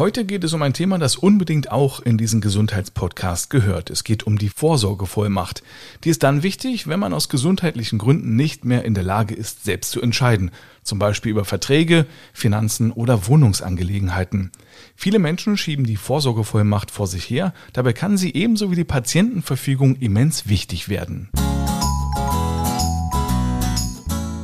[0.00, 3.90] Heute geht es um ein Thema, das unbedingt auch in diesen Gesundheitspodcast gehört.
[3.90, 5.62] Es geht um die Vorsorgevollmacht.
[6.04, 9.62] Die ist dann wichtig, wenn man aus gesundheitlichen Gründen nicht mehr in der Lage ist,
[9.64, 10.52] selbst zu entscheiden.
[10.82, 14.52] Zum Beispiel über Verträge, Finanzen oder Wohnungsangelegenheiten.
[14.96, 17.52] Viele Menschen schieben die Vorsorgevollmacht vor sich her.
[17.74, 21.28] Dabei kann sie ebenso wie die Patientenverfügung immens wichtig werden.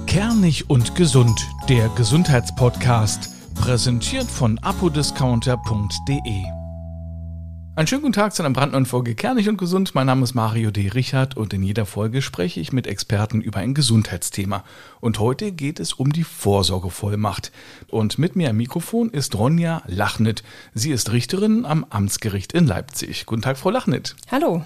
[0.07, 3.36] Kernig und gesund, der Gesundheitspodcast
[3.67, 6.45] Präsentiert von apodiscounter.de.
[7.75, 9.93] Einen schönen guten Tag zu einer brandneuen Folge Kernig und Gesund.
[9.93, 10.87] Mein Name ist Mario D.
[10.91, 14.63] Richard und in jeder Folge spreche ich mit Experten über ein Gesundheitsthema.
[15.01, 17.51] Und heute geht es um die Vorsorgevollmacht.
[17.89, 20.45] Und mit mir am Mikrofon ist Ronja Lachnit.
[20.73, 23.27] Sie ist Richterin am Amtsgericht in Leipzig.
[23.27, 24.15] Guten Tag, Frau Lachnit.
[24.31, 24.65] Hallo.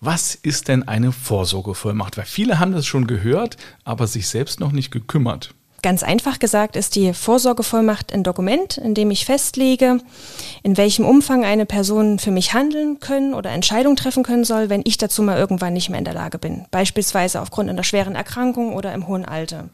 [0.00, 2.18] Was ist denn eine Vorsorgevollmacht?
[2.18, 5.54] Weil viele haben das schon gehört, aber sich selbst noch nicht gekümmert.
[5.86, 10.00] Ganz einfach gesagt ist die Vorsorgevollmacht ein Dokument, in dem ich festlege,
[10.64, 14.80] in welchem Umfang eine Person für mich handeln können oder Entscheidungen treffen können soll, wenn
[14.84, 16.64] ich dazu mal irgendwann nicht mehr in der Lage bin.
[16.72, 19.68] Beispielsweise aufgrund einer schweren Erkrankung oder im hohen Alter.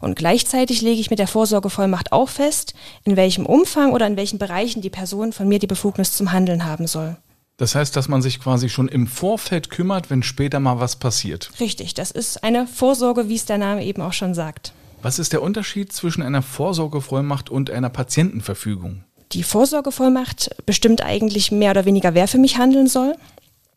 [0.00, 2.72] Und gleichzeitig lege ich mit der Vorsorgevollmacht auch fest,
[3.04, 6.64] in welchem Umfang oder in welchen Bereichen die Person von mir die Befugnis zum Handeln
[6.64, 7.18] haben soll.
[7.58, 11.50] Das heißt, dass man sich quasi schon im Vorfeld kümmert, wenn später mal was passiert.
[11.60, 14.72] Richtig, das ist eine Vorsorge, wie es der Name eben auch schon sagt.
[15.00, 19.04] Was ist der Unterschied zwischen einer Vorsorgevollmacht und einer Patientenverfügung?
[19.32, 23.14] Die Vorsorgevollmacht bestimmt eigentlich mehr oder weniger, wer für mich handeln soll.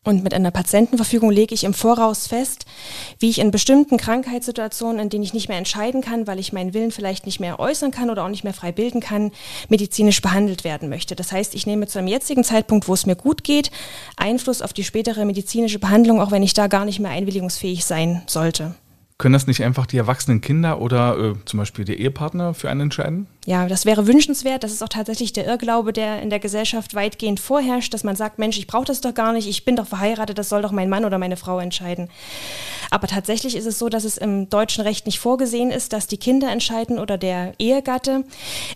[0.04, 2.66] Und mit einer Patientenverfügung lege ich im Voraus fest,
[3.20, 6.74] wie ich in bestimmten Krankheitssituationen, in denen ich nicht mehr entscheiden kann, weil ich meinen
[6.74, 9.30] Willen vielleicht nicht mehr äußern kann oder auch nicht mehr frei bilden kann,
[9.68, 11.14] medizinisch behandelt werden möchte.
[11.14, 13.70] Das heißt, ich nehme zu einem jetzigen Zeitpunkt, wo es mir gut geht,
[14.16, 18.22] Einfluss auf die spätere medizinische Behandlung, auch wenn ich da gar nicht mehr einwilligungsfähig sein
[18.26, 18.74] sollte.
[19.22, 22.80] Können das nicht einfach die erwachsenen Kinder oder äh, zum Beispiel der Ehepartner für einen
[22.80, 23.28] entscheiden?
[23.44, 24.62] Ja, das wäre wünschenswert.
[24.62, 28.38] Das ist auch tatsächlich der Irrglaube, der in der Gesellschaft weitgehend vorherrscht, dass man sagt,
[28.38, 30.88] Mensch, ich brauche das doch gar nicht, ich bin doch verheiratet, das soll doch mein
[30.88, 32.08] Mann oder meine Frau entscheiden.
[32.90, 36.18] Aber tatsächlich ist es so, dass es im deutschen Recht nicht vorgesehen ist, dass die
[36.18, 38.22] Kinder entscheiden oder der Ehegatte.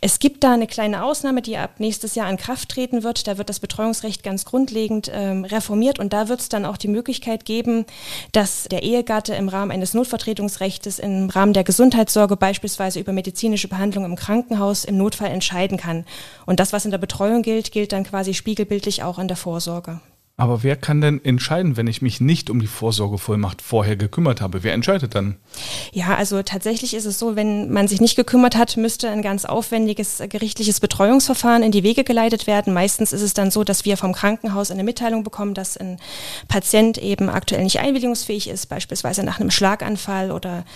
[0.01, 3.29] Es gibt da eine kleine Ausnahme, die ab nächstes Jahr in Kraft treten wird.
[3.29, 6.89] Da wird das Betreuungsrecht ganz grundlegend ähm, reformiert und da wird es dann auch die
[6.89, 7.87] Möglichkeit geben,
[8.33, 14.05] dass der Ehegatte im Rahmen eines Notvertretungsrechts im Rahmen der Gesundheitssorge beispielsweise über medizinische Behandlung
[14.05, 16.05] im Krankenhaus im Notfall entscheiden kann.
[16.47, 20.01] Und das, was in der Betreuung gilt, gilt dann quasi spiegelbildlich auch in der Vorsorge.
[20.39, 24.63] Aber wer kann denn entscheiden, wenn ich mich nicht um die Vorsorgevollmacht vorher gekümmert habe?
[24.63, 25.37] Wer entscheidet dann?
[25.93, 29.47] Ja, also tatsächlich ist es so, wenn man sich nicht gekümmert hat, müsste ein ganz
[29.47, 32.75] aufwendiges gerichtliches Betreuungsverfahren in die Wege geleitet werden.
[32.75, 35.99] Meistens ist es dann so, dass wir vom Krankenhaus eine Mitteilung bekommen, dass ein
[36.49, 40.67] Patient eben aktuell nicht einwilligungsfähig ist, beispielsweise nach einem Schlaganfall oder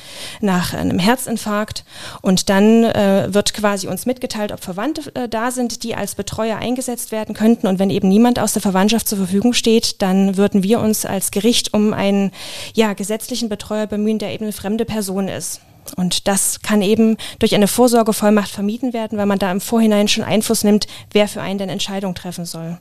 [0.41, 1.85] nach einem Herzinfarkt.
[2.23, 6.57] Und dann äh, wird quasi uns mitgeteilt, ob Verwandte äh, da sind, die als Betreuer
[6.57, 7.67] eingesetzt werden könnten.
[7.67, 11.05] Und wenn eben niemand aus der Verwandtschaft zur Verfügung Verfügung steht, dann würden wir uns
[11.05, 12.31] als Gericht um einen
[12.75, 15.61] ja, gesetzlichen Betreuer bemühen, der eben eine fremde Person ist.
[15.97, 20.25] Und das kann eben durch eine Vorsorgevollmacht vermieden werden, weil man da im Vorhinein schon
[20.25, 22.79] Einfluss nimmt, wer für einen denn Entscheidungen treffen soll.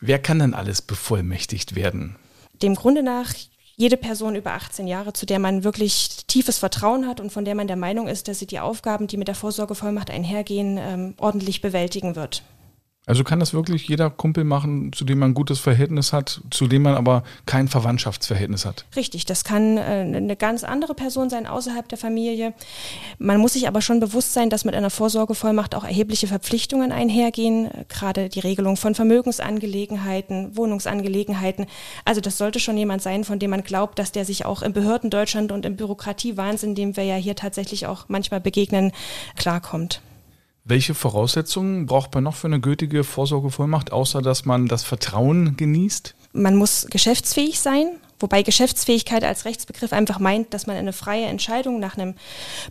[0.00, 2.16] Wer kann denn alles bevollmächtigt werden?
[2.62, 3.32] Dem Grunde nach
[3.76, 7.54] jede Person über 18 Jahre, zu der man wirklich tiefes Vertrauen hat und von der
[7.54, 11.62] man der Meinung ist, dass sie die Aufgaben, die mit der Vorsorgevollmacht einhergehen, ähm, ordentlich
[11.62, 12.42] bewältigen wird.
[13.10, 16.68] Also kann das wirklich jeder Kumpel machen, zu dem man ein gutes Verhältnis hat, zu
[16.68, 18.84] dem man aber kein Verwandtschaftsverhältnis hat.
[18.94, 22.54] Richtig, das kann äh, eine ganz andere Person sein außerhalb der Familie.
[23.18, 27.70] Man muss sich aber schon bewusst sein, dass mit einer Vorsorgevollmacht auch erhebliche Verpflichtungen einhergehen,
[27.88, 31.66] gerade die Regelung von Vermögensangelegenheiten, Wohnungsangelegenheiten.
[32.04, 34.72] Also das sollte schon jemand sein, von dem man glaubt, dass der sich auch im
[34.72, 38.92] Behördendeutschland und im Bürokratiewahnsinn, dem wir ja hier tatsächlich auch manchmal begegnen,
[39.34, 40.00] klarkommt.
[40.70, 46.14] Welche Voraussetzungen braucht man noch für eine gültige Vorsorgevollmacht, außer dass man das Vertrauen genießt?
[46.32, 47.88] Man muss geschäftsfähig sein,
[48.20, 52.14] Wobei Geschäftsfähigkeit als Rechtsbegriff einfach meint, dass man eine freie Entscheidung nach einem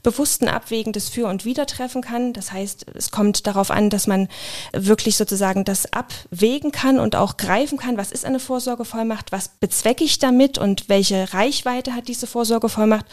[0.03, 2.33] bewussten Abwägen des Für und Wider treffen kann.
[2.33, 4.29] Das heißt, es kommt darauf an, dass man
[4.71, 10.03] wirklich sozusagen das abwägen kann und auch greifen kann, was ist eine Vorsorgevollmacht, was bezwecke
[10.03, 13.05] ich damit und welche Reichweite hat diese Vorsorgevollmacht.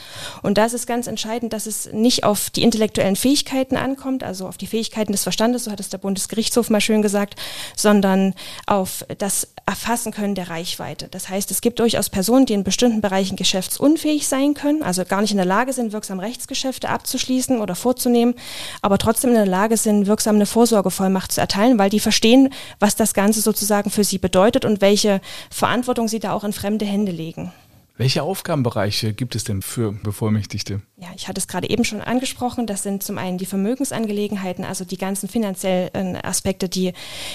[0.43, 4.47] Und da ist es ganz entscheidend, dass es nicht auf die intellektuellen Fähigkeiten ankommt, also
[4.47, 7.37] auf die Fähigkeiten des Verstandes, so hat es der Bundesgerichtshof mal schön gesagt,
[7.75, 8.35] sondern
[8.67, 11.09] auf das Erfassen können der Reichweite.
[11.09, 15.05] Das heißt, es gibt durchaus Personen, Personen, die in bestimmten Bereichen geschäftsunfähig sein können, also
[15.05, 18.34] gar nicht in der Lage sind, wirksam Rechtsgeschäfte abzuschließen oder vorzunehmen,
[18.82, 22.96] aber trotzdem in der Lage sind, wirksam eine Vorsorgevollmacht zu erteilen, weil die verstehen, was
[22.96, 25.20] das Ganze sozusagen für sie bedeutet und welche
[25.52, 27.52] Verantwortung sie da auch in fremde Hände legen.
[27.99, 30.83] Welche Aufgabenbereiche gibt es denn für Bevollmächtigte?
[30.99, 32.67] Ja, ich hatte es gerade eben schon angesprochen.
[32.67, 36.93] Das sind zum einen die Vermögensangelegenheiten, also die ganzen finanziellen Aspekte, die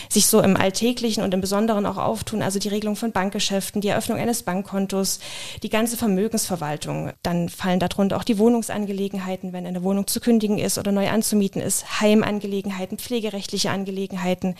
[0.07, 3.87] sich so im Alltäglichen und im Besonderen auch auftun, also die Regelung von Bankgeschäften, die
[3.87, 5.19] Eröffnung eines Bankkontos,
[5.63, 7.09] die ganze Vermögensverwaltung.
[7.23, 11.59] Dann fallen darunter auch die Wohnungsangelegenheiten, wenn eine Wohnung zu kündigen ist oder neu anzumieten
[11.59, 14.53] ist, Heimangelegenheiten, pflegerechtliche Angelegenheiten,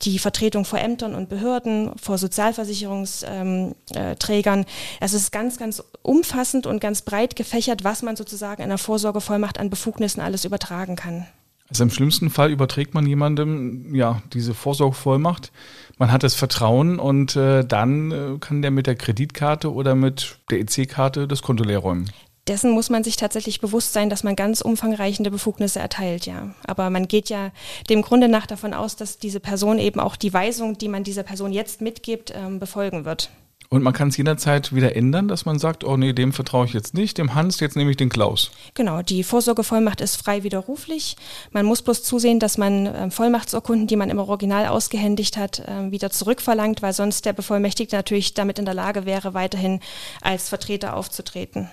[0.00, 4.64] die Vertretung vor Ämtern und Behörden, vor Sozialversicherungsträgern.
[5.00, 9.58] Also ist ganz, ganz umfassend und ganz breit gefächert, was man sozusagen in der Vorsorgevollmacht
[9.58, 11.26] an Befugnissen alles übertragen kann.
[11.68, 15.52] Also im schlimmsten Fall überträgt man jemandem ja diese Vorsorgevollmacht.
[15.96, 20.38] Man hat das Vertrauen und äh, dann äh, kann der mit der Kreditkarte oder mit
[20.50, 22.10] der EC-Karte das Konto leer räumen.
[22.48, 26.54] Dessen muss man sich tatsächlich bewusst sein, dass man ganz umfangreichende Befugnisse erteilt, ja.
[26.66, 27.52] Aber man geht ja
[27.88, 31.22] dem Grunde nach davon aus, dass diese Person eben auch die Weisung, die man dieser
[31.22, 33.30] Person jetzt mitgibt, ähm, befolgen wird.
[33.72, 36.74] Und man kann es jederzeit wieder ändern, dass man sagt, oh nee, dem vertraue ich
[36.74, 38.50] jetzt nicht, dem Hans, jetzt nehme ich den Klaus.
[38.74, 41.16] Genau, die Vorsorgevollmacht ist frei widerruflich.
[41.52, 45.90] Man muss bloß zusehen, dass man äh, Vollmachtsurkunden, die man im Original ausgehändigt hat, äh,
[45.90, 49.80] wieder zurückverlangt, weil sonst der Bevollmächtigte natürlich damit in der Lage wäre, weiterhin
[50.20, 51.70] als Vertreter aufzutreten.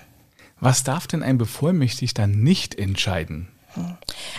[0.58, 3.48] Was darf denn ein Bevollmächtigter nicht entscheiden?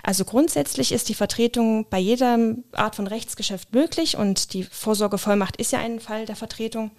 [0.03, 2.37] Also grundsätzlich ist die Vertretung bei jeder
[2.73, 6.91] Art von Rechtsgeschäft möglich und die Vorsorgevollmacht ist ja ein Fall der Vertretung.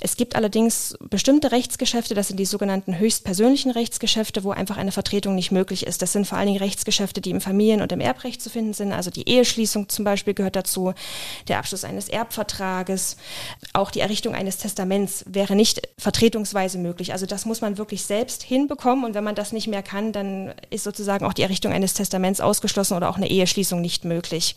[0.00, 5.34] Es gibt allerdings bestimmte Rechtsgeschäfte, das sind die sogenannten höchstpersönlichen Rechtsgeschäfte, wo einfach eine Vertretung
[5.34, 6.00] nicht möglich ist.
[6.00, 8.92] Das sind vor allen Dingen Rechtsgeschäfte, die im Familien- und im Erbrecht zu finden sind.
[8.92, 10.94] Also die Eheschließung zum Beispiel gehört dazu,
[11.48, 13.16] der Abschluss eines Erbvertrages,
[13.72, 17.12] auch die Errichtung eines Testaments wäre nicht vertretungsweise möglich.
[17.12, 20.54] Also das muss man wirklich selbst hinbekommen und wenn man das nicht mehr kann, dann
[20.70, 24.56] ist sozusagen auch die Errichtung eines Testaments ausgeschlossen oder auch eine Eheschließung nicht möglich.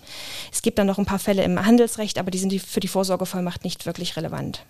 [0.51, 3.63] Es gibt dann noch ein paar Fälle im Handelsrecht, aber die sind für die Vorsorgevollmacht
[3.63, 4.63] nicht wirklich relevant.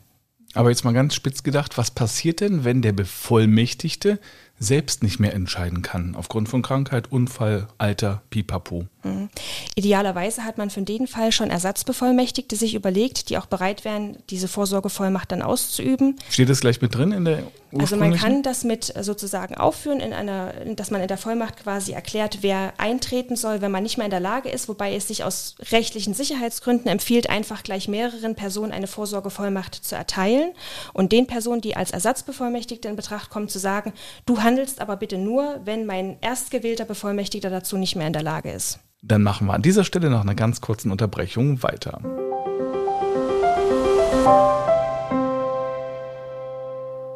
[0.54, 4.20] Aber jetzt mal ganz spitz gedacht, was passiert denn, wenn der Bevollmächtigte
[4.60, 8.86] selbst nicht mehr entscheiden kann, aufgrund von Krankheit, Unfall, Alter, Pipapo?
[9.04, 9.30] Mhm.
[9.76, 14.48] Idealerweise hat man für den Fall schon Ersatzbevollmächtigte sich überlegt, die auch bereit wären, diese
[14.48, 16.16] Vorsorgevollmacht dann auszuüben.
[16.30, 17.44] Steht das gleich mit drin in der
[17.78, 21.58] Also man kann das mit äh, sozusagen aufführen, in einer, dass man in der Vollmacht
[21.58, 25.08] quasi erklärt, wer eintreten soll, wenn man nicht mehr in der Lage ist, wobei es
[25.08, 30.52] sich aus rechtlichen Sicherheitsgründen empfiehlt, einfach gleich mehreren Personen eine Vorsorgevollmacht zu erteilen
[30.94, 33.94] und den Personen, die als Ersatzbevollmächtigte in Betracht kommen, zu sagen,
[34.26, 38.50] du handelst aber bitte nur, wenn mein erstgewählter Bevollmächtigter dazu nicht mehr in der Lage
[38.50, 38.80] ist.
[39.02, 42.00] Dann machen wir an dieser Stelle nach einer ganz kurzen Unterbrechung weiter.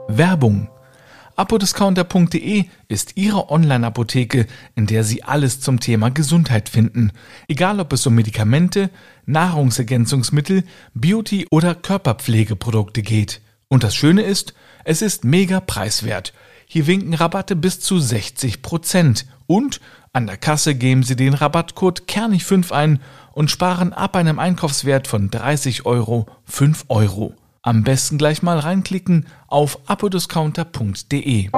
[0.09, 0.69] Werbung.
[1.37, 4.45] Apodiscounter.de ist Ihre Online-Apotheke,
[4.75, 7.13] in der Sie alles zum Thema Gesundheit finden.
[7.47, 8.89] Egal ob es um Medikamente,
[9.25, 13.41] Nahrungsergänzungsmittel, Beauty oder Körperpflegeprodukte geht.
[13.69, 16.33] Und das Schöne ist, es ist mega preiswert.
[16.73, 19.81] Hier winken Rabatte bis zu 60 Prozent und
[20.13, 23.01] an der Kasse geben Sie den Rabattcode Kernig5 ein
[23.33, 27.33] und sparen ab einem Einkaufswert von 30 Euro 5 Euro.
[27.61, 31.49] Am besten gleich mal reinklicken auf apodiscounter.de.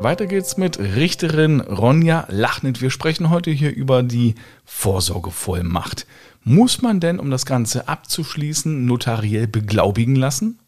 [0.00, 2.82] Weiter geht's mit Richterin Ronja Lachnit.
[2.82, 4.34] Wir sprechen heute hier über die
[4.66, 6.06] Vorsorgevollmacht.
[6.44, 10.58] Muss man denn, um das Ganze abzuschließen, notariell beglaubigen lassen?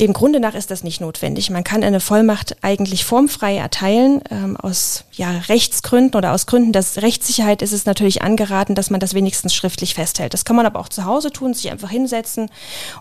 [0.00, 1.50] Dem Grunde nach ist das nicht notwendig.
[1.50, 4.22] Man kann eine Vollmacht eigentlich formfrei erteilen.
[4.30, 8.98] Ähm, aus ja, Rechtsgründen oder aus Gründen der Rechtssicherheit ist es natürlich angeraten, dass man
[8.98, 10.32] das wenigstens schriftlich festhält.
[10.32, 12.50] Das kann man aber auch zu Hause tun, sich einfach hinsetzen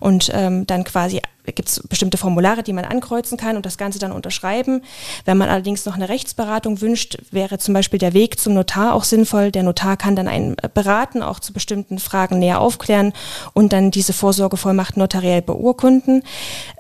[0.02, 4.00] und ähm, dann quasi gibt es bestimmte Formulare, die man ankreuzen kann und das Ganze
[4.00, 4.82] dann unterschreiben.
[5.26, 9.04] Wenn man allerdings noch eine Rechtsberatung wünscht, wäre zum Beispiel der Weg zum Notar auch
[9.04, 9.52] sinnvoll.
[9.52, 13.14] Der Notar kann dann einen beraten, auch zu bestimmten Fragen näher aufklären
[13.54, 16.24] und dann diese Vorsorgevollmacht notariell beurkunden.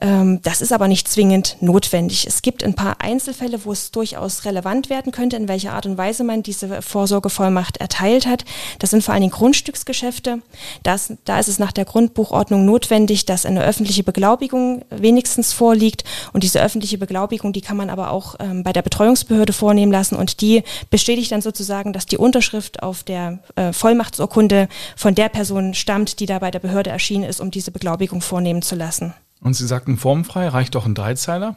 [0.01, 2.27] Ähm, das ist aber nicht zwingend notwendig.
[2.27, 5.97] Es gibt ein paar Einzelfälle, wo es durchaus relevant werden könnte, in welcher Art und
[5.97, 8.45] Weise man diese Vorsorgevollmacht erteilt hat.
[8.79, 10.41] Das sind vor allen Dingen Grundstücksgeschäfte.
[10.83, 16.03] Das, da ist es nach der Grundbuchordnung notwendig, dass eine öffentliche Beglaubigung Beglaubigung wenigstens vorliegt.
[16.33, 20.15] Und diese öffentliche Beglaubigung, die kann man aber auch ähm, bei der Betreuungsbehörde vornehmen lassen.
[20.15, 25.73] Und die bestätigt dann sozusagen, dass die Unterschrift auf der äh, Vollmachtsurkunde von der Person
[25.73, 29.13] stammt, die da bei der Behörde erschienen ist, um diese Beglaubigung vornehmen zu lassen.
[29.41, 31.55] Und Sie sagten formfrei, reicht doch ein Dreizeiler?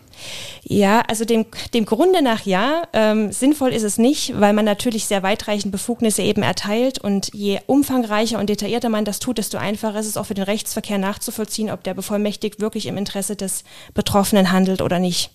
[0.62, 2.85] Ja, also dem, dem Grunde nach ja.
[2.93, 7.59] Ähm, sinnvoll ist es nicht, weil man natürlich sehr weitreichende Befugnisse eben erteilt und je
[7.67, 11.71] umfangreicher und detaillierter man das tut, desto einfacher ist es auch für den Rechtsverkehr nachzuvollziehen,
[11.71, 15.33] ob der Bevollmächtigt wirklich im Interesse des Betroffenen handelt oder nicht.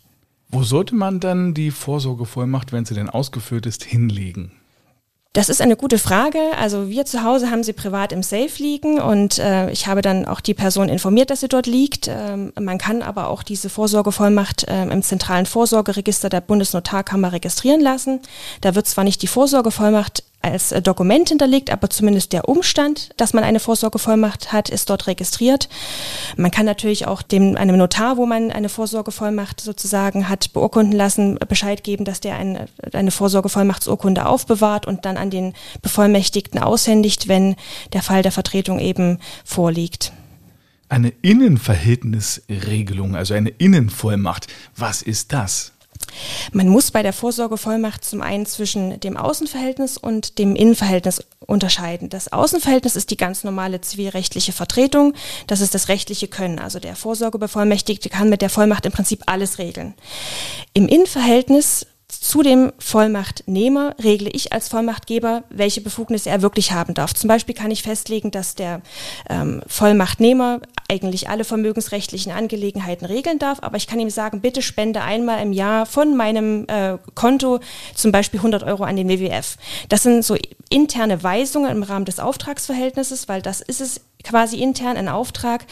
[0.50, 4.54] Wo sollte man dann die Vorsorgevollmacht, wenn sie denn ausgeführt ist, hinlegen?
[5.34, 6.40] Das ist eine gute Frage.
[6.60, 10.26] Also wir zu Hause haben sie privat im Safe liegen und äh, ich habe dann
[10.26, 12.08] auch die Person informiert, dass sie dort liegt.
[12.08, 18.22] Ähm, man kann aber auch diese Vorsorgevollmacht äh, im zentralen Vorsorgeregister der Bundesnotarkammer registrieren lassen.
[18.62, 23.34] Da wird zwar nicht die Vorsorgevollmacht als äh, Dokument hinterlegt, aber zumindest der Umstand, dass
[23.34, 25.68] man eine Vorsorgevollmacht hat, ist dort registriert.
[26.36, 31.38] Man kann natürlich auch dem einem Notar, wo man eine Vorsorgevollmacht sozusagen hat, beurkunden lassen,
[31.48, 37.56] Bescheid geben, dass der eine, eine Vorsorgevollmachtsurkunde aufbewahrt und dann an den Bevollmächtigten aushändigt, wenn
[37.94, 40.14] der Fall der Vertretung eben vorliegt.
[40.90, 45.74] Eine Innenverhältnisregelung, also eine Innenvollmacht, was ist das?
[46.52, 52.10] Man muss bei der Vorsorgevollmacht zum einen zwischen dem Außenverhältnis und dem Innenverhältnis unterscheiden.
[52.10, 55.14] Das Außenverhältnis ist die ganz normale zivilrechtliche Vertretung.
[55.48, 56.60] Das ist das rechtliche Können.
[56.60, 59.94] Also der Vorsorgebevollmächtigte kann mit der Vollmacht im Prinzip alles regeln.
[60.74, 67.14] Im Innenverhältnis zu dem Vollmachtnehmer regle ich als Vollmachtgeber, welche Befugnisse er wirklich haben darf.
[67.14, 68.82] Zum Beispiel kann ich festlegen, dass der
[69.30, 75.02] ähm, Vollmachtnehmer eigentlich alle vermögensrechtlichen Angelegenheiten regeln darf, aber ich kann ihm sagen, bitte spende
[75.02, 77.60] einmal im Jahr von meinem äh, Konto
[77.94, 79.58] zum Beispiel 100 Euro an den WWF.
[79.90, 80.38] Das sind so
[80.70, 85.66] interne Weisungen im Rahmen des Auftragsverhältnisses, weil das ist es quasi intern ein Auftrag,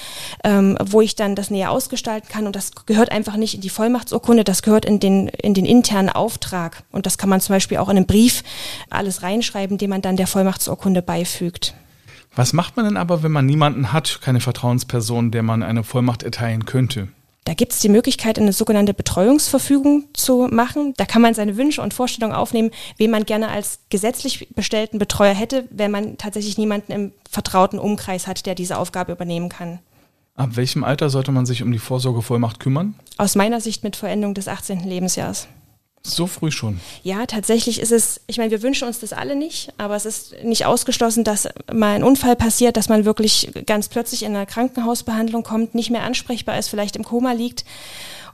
[0.43, 3.69] ähm, wo ich dann das näher ausgestalten kann und das gehört einfach nicht in die
[3.69, 7.77] Vollmachtsurkunde, das gehört in den, in den internen Auftrag und das kann man zum Beispiel
[7.77, 8.43] auch in einem Brief
[8.89, 11.75] alles reinschreiben, den man dann der Vollmachtsurkunde beifügt.
[12.35, 16.23] Was macht man denn aber, wenn man niemanden hat, keine Vertrauensperson, der man eine Vollmacht
[16.23, 17.07] erteilen könnte?
[17.45, 20.95] Da gibt es die Möglichkeit, eine sogenannte Betreuungsverfügung zu machen.
[20.97, 25.35] Da kann man seine Wünsche und Vorstellungen aufnehmen, wen man gerne als gesetzlich bestellten Betreuer
[25.35, 29.77] hätte, wenn man tatsächlich niemanden im vertrauten Umkreis hat, der diese Aufgabe übernehmen kann.
[30.35, 32.95] Ab welchem Alter sollte man sich um die Vorsorgevollmacht kümmern?
[33.17, 34.79] Aus meiner Sicht mit Vollendung des 18.
[34.83, 35.47] Lebensjahres.
[36.07, 36.79] So früh schon.
[37.01, 40.43] Ja, tatsächlich ist es, ich meine, wir wünschen uns das alle nicht, aber es ist
[40.43, 45.41] nicht ausgeschlossen, dass mal ein Unfall passiert, dass man wirklich ganz plötzlich in einer Krankenhausbehandlung
[45.41, 47.65] kommt, nicht mehr ansprechbar ist, vielleicht im Koma liegt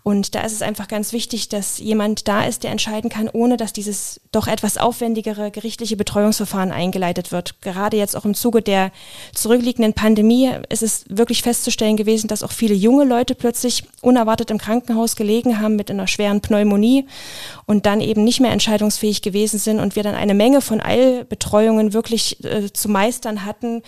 [0.03, 3.55] und da ist es einfach ganz wichtig, dass jemand da ist, der entscheiden kann, ohne
[3.55, 7.61] dass dieses doch etwas aufwendigere gerichtliche Betreuungsverfahren eingeleitet wird.
[7.61, 8.91] Gerade jetzt auch im Zuge der
[9.35, 14.57] zurückliegenden Pandemie ist es wirklich festzustellen gewesen, dass auch viele junge Leute plötzlich unerwartet im
[14.57, 17.05] Krankenhaus gelegen haben mit einer schweren Pneumonie
[17.67, 21.93] und dann eben nicht mehr entscheidungsfähig gewesen sind und wir dann eine Menge von Eilbetreuungen
[21.93, 23.83] wirklich äh, zu meistern hatten,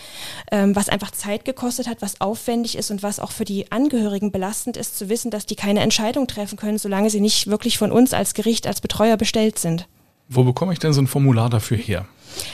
[0.52, 4.32] ähm, was einfach Zeit gekostet hat, was aufwendig ist und was auch für die Angehörigen
[4.32, 7.78] belastend ist, zu wissen, dass die keine Entscheidung Entscheidung treffen können, solange sie nicht wirklich
[7.78, 9.88] von uns als Gericht, als Betreuer bestellt sind.
[10.28, 12.06] Wo bekomme ich denn so ein Formular dafür her?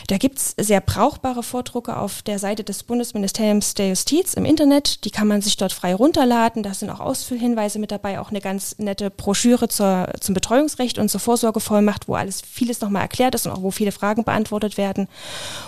[0.07, 5.05] Da gibt es sehr brauchbare Vordrucke auf der Seite des Bundesministeriums der Justiz im Internet.
[5.05, 6.63] Die kann man sich dort frei runterladen.
[6.63, 11.09] Da sind auch Ausfüllhinweise mit dabei, auch eine ganz nette Broschüre zur, zum Betreuungsrecht und
[11.09, 15.07] zur Vorsorgevollmacht, wo alles vieles nochmal erklärt ist und auch wo viele Fragen beantwortet werden.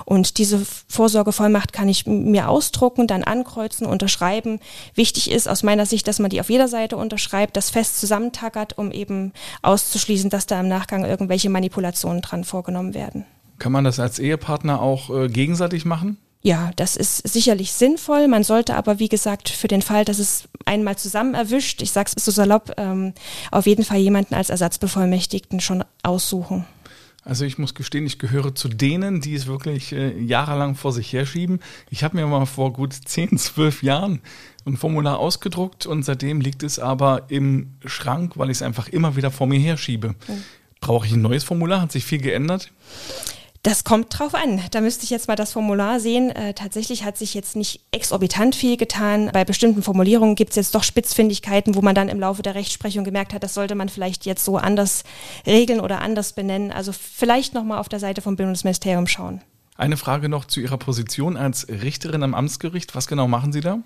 [0.05, 4.59] Und diese Vorsorgevollmacht kann ich mir ausdrucken, dann ankreuzen, unterschreiben.
[4.95, 8.77] Wichtig ist aus meiner Sicht, dass man die auf jeder Seite unterschreibt, das fest zusammentackert,
[8.77, 13.25] um eben auszuschließen, dass da im Nachgang irgendwelche Manipulationen dran vorgenommen werden.
[13.61, 16.17] Kann man das als Ehepartner auch äh, gegenseitig machen?
[16.41, 18.27] Ja, das ist sicherlich sinnvoll.
[18.27, 22.15] Man sollte aber, wie gesagt, für den Fall, dass es einmal zusammen erwischt, ich sag's
[22.17, 23.13] so salopp, ähm,
[23.51, 26.65] auf jeden Fall jemanden als Ersatzbevollmächtigten schon aussuchen.
[27.23, 31.13] Also ich muss gestehen, ich gehöre zu denen, die es wirklich äh, jahrelang vor sich
[31.13, 31.59] herschieben.
[31.91, 34.21] Ich habe mir mal vor gut 10, 12 Jahren
[34.65, 39.15] ein Formular ausgedruckt und seitdem liegt es aber im Schrank, weil ich es einfach immer
[39.15, 40.09] wieder vor mir herschiebe.
[40.09, 40.43] Mhm.
[40.79, 41.79] Brauche ich ein neues Formular?
[41.79, 42.71] Hat sich viel geändert?
[43.63, 44.59] Das kommt drauf an.
[44.71, 46.31] Da müsste ich jetzt mal das Formular sehen.
[46.31, 49.29] Äh, tatsächlich hat sich jetzt nicht exorbitant viel getan.
[49.31, 53.03] Bei bestimmten Formulierungen gibt es jetzt doch Spitzfindigkeiten, wo man dann im Laufe der Rechtsprechung
[53.03, 55.03] gemerkt hat, das sollte man vielleicht jetzt so anders
[55.45, 56.71] regeln oder anders benennen.
[56.71, 59.41] Also vielleicht nochmal auf der Seite vom Bundesministerium schauen.
[59.81, 62.93] Eine Frage noch zu Ihrer Position als Richterin am Amtsgericht.
[62.93, 63.79] Was genau machen Sie da?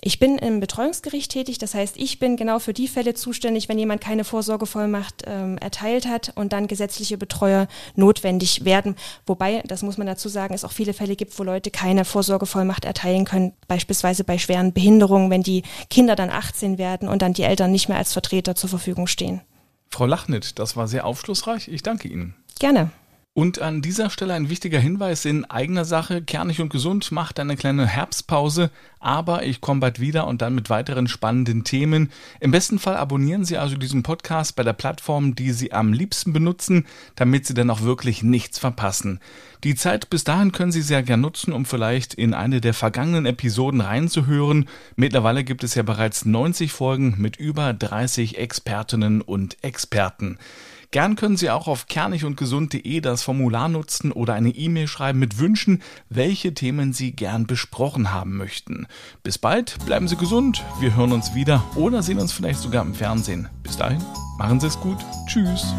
[0.00, 1.58] Ich bin im Betreuungsgericht tätig.
[1.58, 6.08] Das heißt, ich bin genau für die Fälle zuständig, wenn jemand keine Vorsorgevollmacht ähm, erteilt
[6.08, 8.96] hat und dann gesetzliche Betreuer notwendig werden.
[9.24, 12.84] Wobei, das muss man dazu sagen, es auch viele Fälle gibt, wo Leute keine Vorsorgevollmacht
[12.84, 13.52] erteilen können.
[13.68, 17.88] Beispielsweise bei schweren Behinderungen, wenn die Kinder dann 18 werden und dann die Eltern nicht
[17.88, 19.42] mehr als Vertreter zur Verfügung stehen.
[19.90, 21.68] Frau Lachnitt, das war sehr aufschlussreich.
[21.68, 22.34] Ich danke Ihnen.
[22.58, 22.90] Gerne.
[23.36, 26.22] Und an dieser Stelle ein wichtiger Hinweis in eigener Sache.
[26.22, 30.70] Kernig und gesund macht eine kleine Herbstpause, aber ich komme bald wieder und dann mit
[30.70, 32.10] weiteren spannenden Themen.
[32.40, 36.32] Im besten Fall abonnieren Sie also diesen Podcast bei der Plattform, die Sie am liebsten
[36.32, 39.20] benutzen, damit Sie dann auch wirklich nichts verpassen.
[39.64, 43.26] Die Zeit bis dahin können Sie sehr gern nutzen, um vielleicht in eine der vergangenen
[43.26, 44.66] Episoden reinzuhören.
[44.94, 50.38] Mittlerweile gibt es ja bereits 90 Folgen mit über 30 Expertinnen und Experten.
[50.90, 55.82] Gern können Sie auch auf kernigundgesund.de das Formular nutzen oder eine E-Mail schreiben mit Wünschen,
[56.08, 58.86] welche Themen Sie gern besprochen haben möchten.
[59.22, 62.94] Bis bald, bleiben Sie gesund, wir hören uns wieder oder sehen uns vielleicht sogar im
[62.94, 63.48] Fernsehen.
[63.62, 64.02] Bis dahin,
[64.38, 65.74] machen Sie es gut, tschüss.